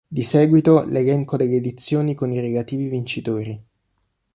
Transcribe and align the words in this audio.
Di 0.07 0.23
seguito 0.23 0.83
l'elenco 0.83 1.37
delle 1.37 1.57
edizioni 1.57 2.15
con 2.15 2.31
i 2.31 2.39
relativi 2.39 2.87
vincitori. 2.87 3.63